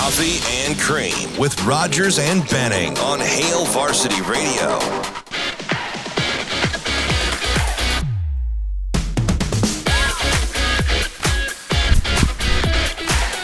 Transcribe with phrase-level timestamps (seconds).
[0.00, 4.78] Coffee and Cream with Rogers and Benning on Hail Varsity Radio.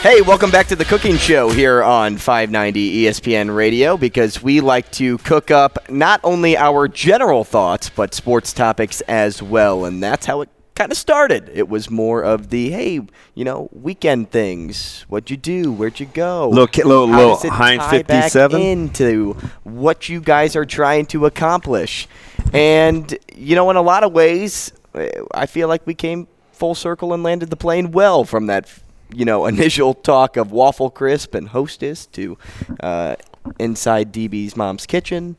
[0.01, 4.91] Hey, welcome back to the cooking show here on 590 ESPN Radio because we like
[4.93, 9.85] to cook up not only our general thoughts, but sports topics as well.
[9.85, 11.51] And that's how it kind of started.
[11.53, 13.01] It was more of the, hey,
[13.35, 15.05] you know, weekend things.
[15.09, 15.73] What'd you do?
[15.73, 16.49] Where'd you go?
[16.51, 18.61] Little little- How little Heinz 57?
[18.61, 19.33] into
[19.65, 22.07] what you guys are trying to accomplish.
[22.53, 26.75] And, you know, in a lot of ways, eh, I feel like we came full
[26.75, 28.69] circle and landed the plane well from that,
[29.13, 32.39] you know, initial talk of Waffle Crisp and Hostess to
[32.81, 33.17] uh,
[33.59, 35.37] inside DB's mom's kitchen.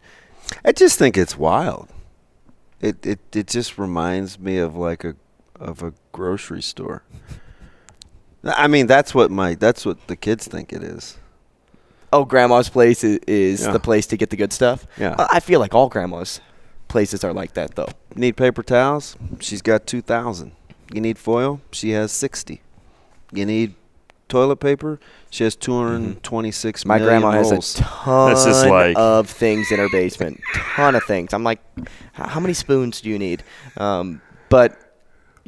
[0.65, 1.89] I just think it's wild.
[2.79, 5.15] It it it just reminds me of like a
[5.59, 7.03] of a grocery store.
[8.43, 11.17] I mean, that's what my that's what the kids think it is.
[12.13, 13.71] Oh, grandma's place is, is Yeah.
[13.71, 14.87] the place to get the good stuff.
[14.97, 15.15] Yeah.
[15.17, 16.39] I feel like all grandma's
[16.87, 17.89] places are like that, though.
[18.15, 19.17] Need paper towels?
[19.41, 20.53] She's got two thousand.
[20.93, 21.59] You need foil?
[21.71, 22.61] She has sixty.
[23.33, 23.75] You need
[24.29, 24.99] toilet paper?
[25.29, 27.77] She has two hundred and twenty-six My million grandma has rolls.
[27.79, 30.39] a ton That's just like- of things in her basement.
[30.53, 31.33] ton of things.
[31.33, 31.59] I'm like,
[32.13, 33.43] how many spoons do you need?
[33.75, 34.86] Um, but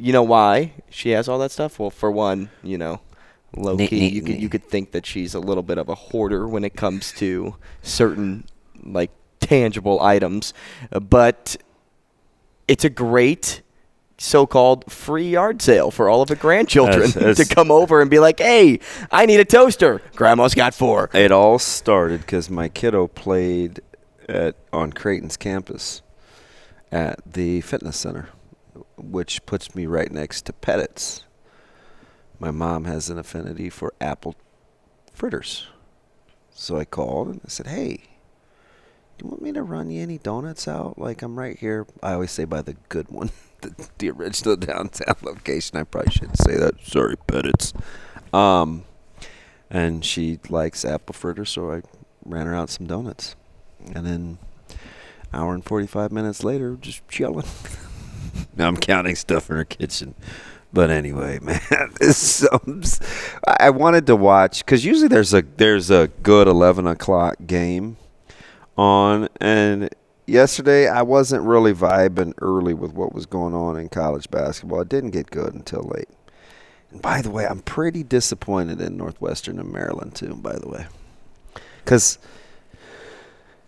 [0.00, 1.78] you know why she has all that stuff?
[1.78, 3.00] Well, for one, you know,
[3.56, 6.46] low key, you could you could think that she's a little bit of a hoarder
[6.48, 8.44] when it comes to certain
[8.82, 9.10] like
[9.40, 10.52] tangible items,
[10.92, 11.56] Uh, but
[12.68, 13.62] it's a great
[14.18, 18.10] so-called free yard sale for all of her grandchildren That's- that's- to come over and
[18.10, 18.80] be like, "Hey,
[19.10, 20.02] I need a toaster.
[20.14, 21.08] Grandma's got four.
[21.14, 23.80] It all started because my kiddo played
[24.28, 26.02] at on Creighton's campus
[26.92, 28.28] at the fitness center,
[29.10, 31.24] which puts me right next to Pettit's.
[32.38, 34.34] My mom has an affinity for apple
[35.12, 35.66] fritters,
[36.50, 38.04] so I called and I said, "Hey,
[39.18, 40.98] do you want me to run you any donuts out?
[40.98, 41.86] Like I'm right here.
[42.02, 45.76] I always say by the good one, the, the original downtown location.
[45.76, 46.80] I probably shouldn't say that.
[46.82, 47.74] Sorry, Pettit's.
[48.32, 48.84] Um,
[49.68, 51.82] and she likes apple fritters, so I
[52.24, 53.36] ran her out some donuts,
[53.94, 54.38] and then
[55.34, 57.46] hour and forty five minutes later, just chilling.
[58.58, 60.14] I'm counting stuff in her kitchen.
[60.72, 62.46] But anyway, man, this
[63.58, 67.96] I wanted to watch because usually there's a there's a good eleven o'clock game
[68.76, 69.88] on, and
[70.26, 74.82] yesterday I wasn't really vibing early with what was going on in college basketball.
[74.82, 76.08] It didn't get good until late.
[76.90, 80.34] And by the way, I'm pretty disappointed in Northwestern and Maryland too.
[80.34, 80.86] By the way,
[81.84, 82.18] because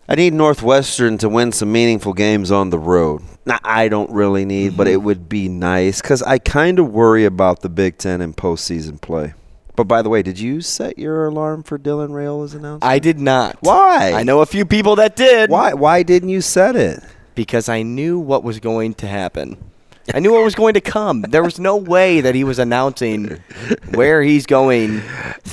[0.07, 3.21] I need Northwestern to win some meaningful games on the road.
[3.45, 5.05] Now, I don't really need, but it mm-hmm.
[5.05, 9.33] would be nice because I kind of worry about the Big Ten and postseason play.
[9.75, 12.83] But by the way, did you set your alarm for Dylan Raiola's announcement?
[12.83, 13.57] I did not.
[13.61, 14.11] Why?
[14.13, 15.49] I know a few people that did.
[15.49, 15.73] Why?
[15.73, 17.01] Why didn't you set it?
[17.33, 19.57] Because I knew what was going to happen.
[20.13, 21.21] I knew what was going to come.
[21.21, 23.41] There was no way that he was announcing
[23.93, 25.01] where he's going.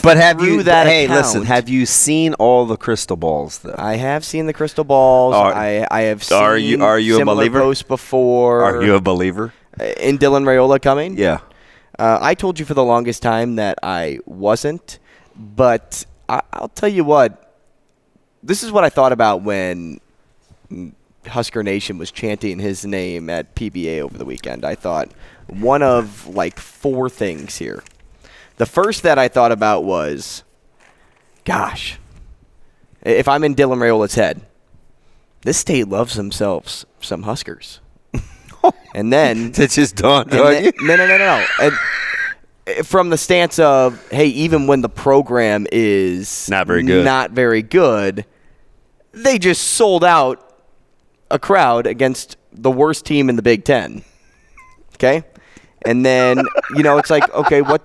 [0.02, 0.62] But have you?
[0.64, 1.20] that hey, account.
[1.20, 1.44] listen.
[1.44, 3.76] Have you seen all the crystal balls though?
[3.78, 5.34] I have seen the crystal balls.
[5.34, 7.60] Are- I, I have seen are you- are you a believer?
[7.60, 8.62] posts before.
[8.62, 9.52] Are you a believer?
[9.98, 11.16] in Dylan Raiola coming?
[11.16, 11.40] Yeah.
[11.98, 14.98] Uh, I told you for the longest time that I wasn't,
[15.36, 17.46] but I, I'll tell you what.
[18.42, 20.00] This is what I thought about when
[21.26, 24.64] Husker Nation was chanting his name at PBA over the weekend.
[24.64, 25.10] I thought
[25.48, 27.82] one of like four things here.
[28.56, 30.44] The first that I thought about was,
[31.44, 31.98] gosh,
[33.02, 34.42] if I'm in Dylan Raiola's head,
[35.42, 37.80] this state loves themselves some Huskers.
[38.94, 40.72] and then it's just dawned and on then- you.
[40.82, 41.44] no, no, no, no.
[41.60, 41.70] no.
[42.76, 47.04] And from the stance of, hey, even when the program is Not very good.
[47.04, 48.24] not very good,
[49.12, 50.46] they just sold out
[51.30, 54.02] a crowd against the worst team in the Big Ten.
[54.94, 55.22] Okay,
[55.86, 56.42] and then
[56.76, 57.82] you know it's like, okay, what,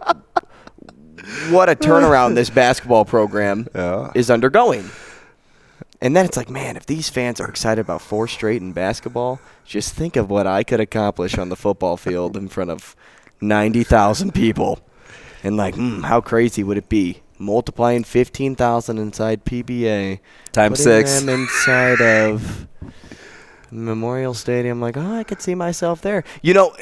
[1.49, 4.11] what a turnaround this basketball program Yeah.
[4.15, 4.89] is undergoing.
[6.01, 9.39] And then it's like, man, if these fans are excited about four straight in basketball,
[9.63, 12.95] just think of what I could accomplish on the football field in front of
[13.41, 14.79] 90,000 people.
[15.41, 17.21] And like, mm, how crazy would it be?
[17.39, 20.19] Multiplying 15,000 inside PBA.
[20.51, 21.21] Times six.
[21.21, 22.67] them inside of
[23.83, 24.79] Memorial Stadium.
[24.79, 26.23] Like, oh, I could see myself there.
[26.41, 26.75] You know,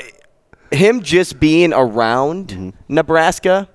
[0.72, 2.70] him just being around Mm-hmm.
[2.94, 3.70] Nebraska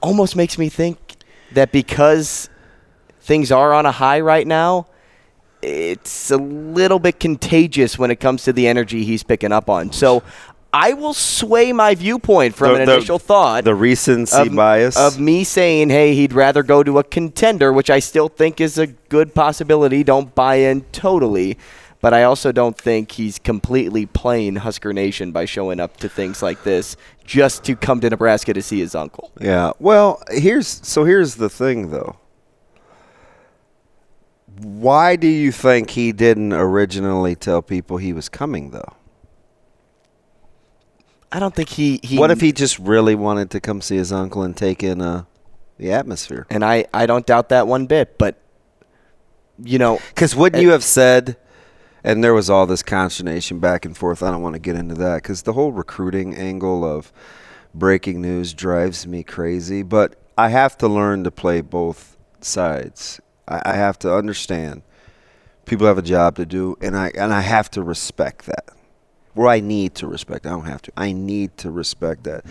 [0.00, 1.16] almost makes me think
[1.52, 2.48] that because
[3.20, 4.86] things are on a high right now,
[5.60, 9.92] it's a little bit contagious when it comes to the energy he's picking up on.
[9.92, 10.22] So
[10.72, 14.96] I will sway my viewpoint from The- an the- initial thought The recency of, bias.
[14.98, 18.76] of me saying, hey, he'd rather go to a contender, which I still think is
[18.78, 20.04] a good possibility.
[20.04, 21.56] Don't buy in totally.
[22.00, 26.42] But I also don't think he's completely playing Husker Nation by showing up to things
[26.42, 29.32] like this just to come to Nebraska to see his uncle.
[29.40, 29.72] Yeah.
[29.80, 32.14] Well, here's so here's the thing though.
[34.60, 38.92] Why do you think he didn't originally tell people he was coming though?
[41.30, 42.00] I don't think he.
[42.02, 45.00] he What if he just really wanted to come see his uncle and take in
[45.00, 45.24] uh,
[45.76, 46.46] the atmosphere?
[46.50, 48.18] And I, I don't doubt that one bit.
[48.18, 48.40] But,
[49.62, 51.36] you know, Because wouldn't Uh, you have said,
[52.02, 54.22] and there was all this consternation back and forth.
[54.22, 57.12] I don't want to get into that because the whole recruiting angle of
[57.74, 59.82] breaking news drives me crazy.
[59.82, 63.20] But I have to learn to play both sides.
[63.46, 64.82] I, I have to understand
[65.66, 68.70] people have a job to do, and I and I have to respect that.
[69.38, 70.46] Or I need to respect.
[70.46, 70.92] I don't have to.
[70.96, 72.44] I need to respect that.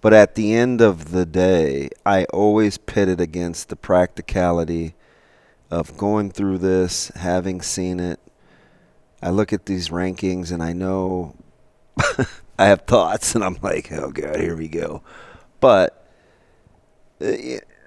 [0.00, 4.96] But at the end of the day, I always pit it against the practicality
[5.70, 8.18] of going through this, having seen it.
[9.22, 11.36] I look at these rankings and I know
[12.58, 15.04] I have thoughts, and I'm like, oh god, here we go.
[15.60, 16.08] But
[17.20, 17.34] uh,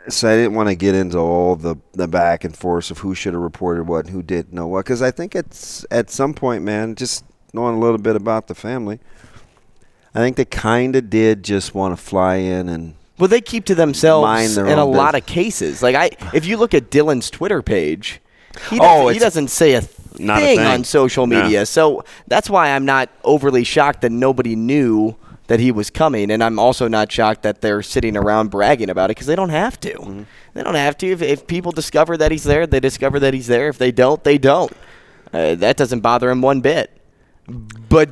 [0.08, 3.14] so I didn't want to get into all the the back and forth of who
[3.16, 6.34] should have reported what and who didn't know what, because I think it's at some
[6.34, 7.26] point, man, just
[7.56, 9.00] knowing a little bit about the family.
[10.14, 13.66] I think they kind of did just want to fly in and Well, they keep
[13.66, 15.82] to themselves in a own lot of cases.
[15.82, 18.22] Like I, if you look at Dylan's Twitter page,
[18.70, 19.82] he Oh, doesn't, he doesn't say a
[20.20, 20.68] not a thing, thing.
[20.68, 21.42] on social No.
[21.44, 21.66] media.
[21.66, 25.16] So that's why I'm not overly shocked that nobody knew
[25.48, 29.12] that he was coming, and I'm also not shocked that they're sitting around bragging about
[29.12, 29.94] it because they don't have to.
[29.94, 30.24] Mm-hmm.
[30.56, 31.08] They don't have to.
[31.08, 33.68] If, if people discover that he's there, they discover that he's there.
[33.68, 34.72] If they don't, they don't.
[35.34, 36.90] Uh, that doesn't bother him one bit.
[37.48, 38.10] But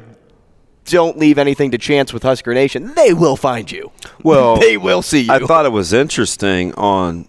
[0.85, 2.93] don't leave anything to chance with Husker Nation.
[2.95, 3.91] They will find you.
[4.23, 5.31] Well, they will see you.
[5.31, 7.27] I thought it was interesting on.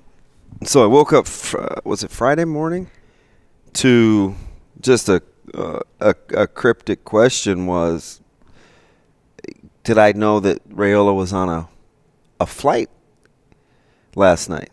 [0.65, 1.27] So I woke up.
[1.27, 2.91] fr- Was it Friday morning?
[3.75, 4.35] To
[4.81, 5.23] just a
[5.53, 8.21] uh, a, a cryptic question was.
[9.83, 11.69] Did I know that Raiola was on a
[12.41, 12.89] a flight
[14.17, 14.71] last night?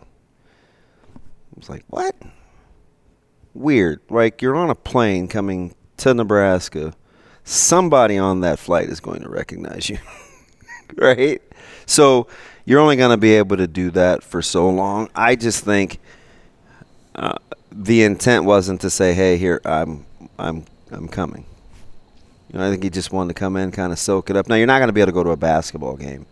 [1.16, 1.20] I
[1.58, 2.16] was like, what?
[3.54, 4.00] Weird.
[4.10, 6.94] Like you're on a plane coming to Nebraska.
[7.44, 9.98] Somebody on that flight is going to recognize you.
[10.96, 11.42] right?
[11.86, 12.28] So
[12.66, 15.10] you're only going to be able to do that for so long.
[15.16, 16.00] I just think
[17.16, 17.36] uh,
[17.72, 20.06] the intent wasn't to say, "Hey, here I'm,
[20.38, 21.46] I'm, I'm coming."
[22.52, 24.48] You know, I think he just wanted to come in, kind of soak it up.
[24.48, 26.26] Now you're not going to be able to go to a basketball game,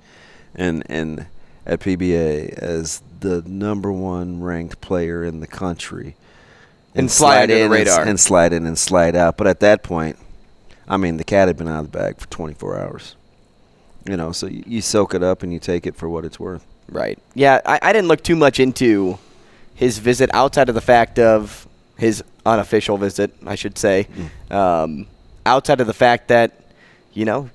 [0.55, 1.25] and and
[1.65, 6.15] at PBA as the number one ranked player in the country,
[6.95, 8.03] And fly under the in and radar.
[8.05, 9.37] and slide in and slide out.
[9.37, 10.17] But at that point,
[10.89, 13.15] I mean, the cat had been out of the bag for 24 hours.
[14.09, 16.39] You know, so you, you soak it up and you take it for what it's
[16.39, 16.65] worth.
[16.89, 17.19] Right.
[17.35, 19.19] Yeah, I, I didn't look too much into
[19.75, 21.67] his visit outside of the fact of
[21.97, 24.07] his unofficial visit, I should say.
[24.49, 25.05] Um,
[25.45, 26.53] outside of the fact that,
[27.13, 27.49] you know,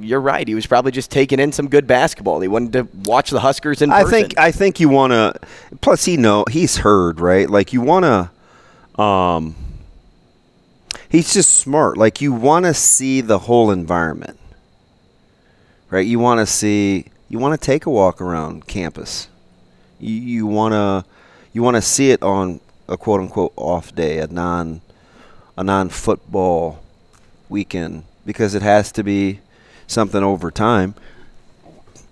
[0.00, 0.46] you're right.
[0.46, 2.40] He was probably just taking in some good basketball.
[2.40, 4.10] He wanted to watch the Huskers in I person.
[4.10, 5.34] think I think you want to.
[5.80, 7.48] Plus, he know he's heard right.
[7.48, 9.00] Like you want to.
[9.02, 9.54] Um,
[11.08, 11.96] he's just smart.
[11.96, 14.38] Like you want to see the whole environment,
[15.90, 16.06] right?
[16.06, 17.06] You want to see.
[17.28, 19.28] You want to take a walk around campus.
[19.98, 21.04] You you want to.
[21.52, 24.80] You want to see it on a quote unquote off day, a non,
[25.56, 26.82] a non football
[27.48, 29.40] weekend, because it has to be
[29.86, 30.94] something over time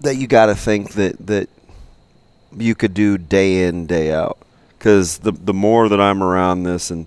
[0.01, 1.49] that you got to think that that
[2.57, 4.39] you could do day in day out
[4.79, 7.07] because the the more that I'm around this and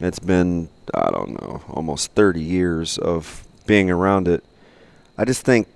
[0.00, 4.44] it's been I don't know almost 30 years of being around it
[5.16, 5.68] I just think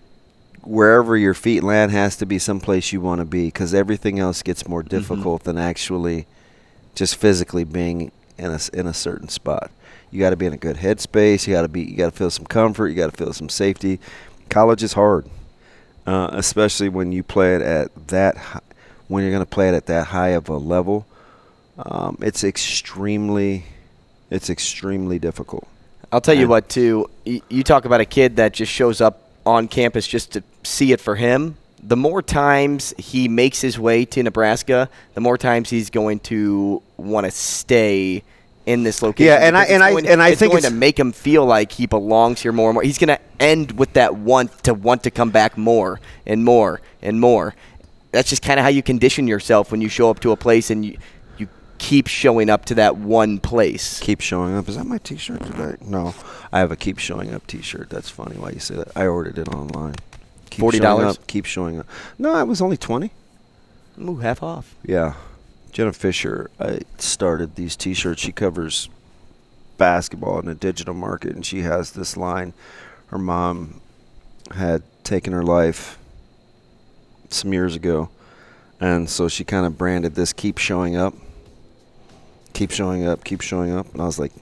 [0.62, 4.42] wherever your feet land has to be someplace you want to be because everything else
[4.42, 6.26] gets more difficult than actually
[6.94, 9.70] just physically being in a in a certain spot.
[10.10, 11.46] You got to be in a good headspace.
[11.46, 11.82] You got to be.
[11.82, 12.88] You got to feel some comfort.
[12.88, 14.00] You got to feel some safety.
[14.48, 15.28] College is hard,
[16.06, 18.36] uh, especially when you play it at that.
[18.36, 18.60] Hi-
[19.08, 21.06] when you're going to play it at that high of a level.
[21.76, 23.64] Um, it's extremely,
[24.34, 25.66] it's extremely difficult.
[26.12, 27.08] I'll tell you what, too.
[27.24, 31.00] You talk about a kid that just shows up on campus just to see it
[31.00, 31.56] for him.
[31.82, 36.82] The more times he makes his way to Nebraska, the more times he's going to
[36.96, 38.22] want to stay
[38.64, 39.26] in this location.
[39.26, 41.12] Yeah, and I- and it's I- going- and I it's think going to make him
[41.12, 42.82] feel like he belongs here more and more.
[42.82, 46.80] He's going to end with that want to want to come back more and more
[47.02, 47.54] and more.
[48.12, 50.70] That's just kind of how you condition yourself when you show up to a place
[50.70, 50.96] and you
[51.84, 54.00] keep showing up to that one place.
[54.00, 54.68] Keep showing up.
[54.68, 55.76] Is that my T-shirt today?
[55.82, 56.14] No,
[56.50, 57.90] I have a keep showing up T-shirt.
[57.90, 58.96] That's funny why you say that.
[58.96, 59.96] I ordered it online.
[60.48, 60.80] Keep $40?
[60.80, 61.86] showing up, Keep showing up.
[62.18, 63.10] No, it was only twenty.
[64.00, 64.74] Ooh, half off.
[64.82, 65.14] Yeah,
[65.72, 66.50] Jenna Fisher.
[66.58, 68.22] I started these T-shirts.
[68.22, 68.88] She covers
[69.76, 72.54] basketball in the digital market, and she has this line.
[73.08, 73.80] Her mom
[74.52, 75.98] had taken her life
[77.28, 78.08] some years ago,
[78.80, 81.14] and so she kind of branded this "Keep Showing Up."
[82.54, 83.22] Keep showing up.
[83.24, 84.32] Keep showing up, and I was like,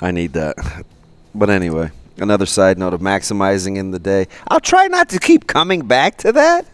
[0.00, 0.56] I need that.
[1.34, 4.26] But anyway, another side note of maximizing in the day.
[4.48, 6.64] I'll try not to keep coming back to that,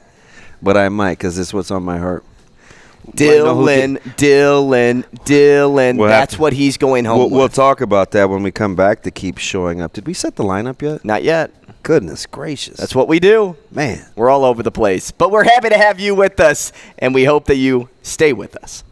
[0.62, 2.24] but I might because this is what's on my heart.
[3.12, 5.96] Dylan, Dylan, Dylan.
[5.96, 6.42] What That's happened?
[6.42, 7.38] what he's going home We'll, with.
[7.38, 9.94] we'll talk about that when we come back to keep showing up.
[9.94, 11.04] Did we set the lineup yet?
[11.04, 11.50] Not yet.
[11.82, 12.76] Goodness gracious.
[12.76, 13.56] That's what we do.
[13.70, 14.04] man.
[14.16, 15.10] We're all over the place.
[15.12, 18.54] But we're happy to have you with us, and we hope that you stay with
[18.62, 18.84] us.